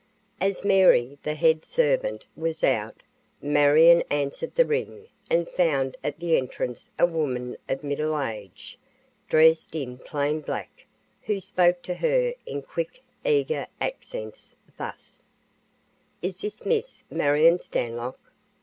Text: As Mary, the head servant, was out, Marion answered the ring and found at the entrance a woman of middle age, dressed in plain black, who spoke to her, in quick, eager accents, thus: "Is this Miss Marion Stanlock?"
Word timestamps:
As 0.41 0.65
Mary, 0.65 1.19
the 1.21 1.35
head 1.35 1.63
servant, 1.63 2.25
was 2.35 2.63
out, 2.63 3.03
Marion 3.39 4.01
answered 4.09 4.55
the 4.55 4.65
ring 4.65 5.05
and 5.29 5.47
found 5.47 5.95
at 6.03 6.17
the 6.19 6.35
entrance 6.37 6.89
a 6.97 7.05
woman 7.05 7.55
of 7.69 7.83
middle 7.83 8.19
age, 8.19 8.79
dressed 9.29 9.75
in 9.75 9.99
plain 9.99 10.39
black, 10.41 10.87
who 11.21 11.39
spoke 11.39 11.83
to 11.83 11.93
her, 11.93 12.33
in 12.47 12.63
quick, 12.63 13.03
eager 13.23 13.67
accents, 13.79 14.55
thus: 14.75 15.21
"Is 16.23 16.41
this 16.41 16.65
Miss 16.65 17.03
Marion 17.11 17.59
Stanlock?" 17.59 18.17